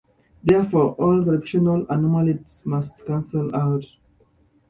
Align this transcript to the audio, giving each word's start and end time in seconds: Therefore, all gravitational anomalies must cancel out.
Therefore, 0.43 0.93
all 0.95 1.23
gravitational 1.23 1.85
anomalies 1.87 2.63
must 2.65 3.05
cancel 3.05 3.55
out. 3.55 3.85